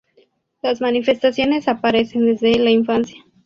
Las 0.63 0.81
manifestaciones 0.81 1.67
aparecen 1.67 2.25
desde 2.25 2.57
la 2.57 2.71
infancia. 2.71 3.23